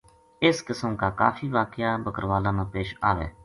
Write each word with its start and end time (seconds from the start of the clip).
اس 0.47 0.57
قِسم 0.67 0.95
کا 1.01 1.09
کافی 1.21 1.47
واقعہ 1.57 1.91
بکروالاں 2.05 2.53
نال 2.57 2.67
پیش 2.73 2.89
آوے 3.09 3.27